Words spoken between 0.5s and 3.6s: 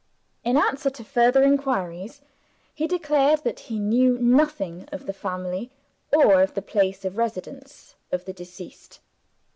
answer to further inquiries, he declared that